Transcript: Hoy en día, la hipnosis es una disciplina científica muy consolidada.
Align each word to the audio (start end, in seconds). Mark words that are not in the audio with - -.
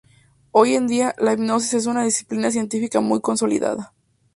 Hoy 0.49 0.73
en 0.73 0.87
día, 0.87 1.13
la 1.19 1.33
hipnosis 1.33 1.75
es 1.75 1.85
una 1.85 2.03
disciplina 2.03 2.49
científica 2.49 3.01
muy 3.01 3.21
consolidada. 3.21 3.93